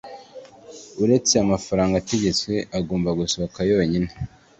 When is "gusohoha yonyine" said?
3.19-4.09